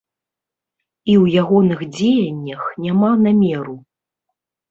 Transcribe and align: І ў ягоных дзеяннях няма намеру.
І 1.13 1.17
ў 1.21 1.25
ягоных 1.41 1.79
дзеяннях 1.97 2.63
няма 2.85 3.11
намеру. 3.27 3.77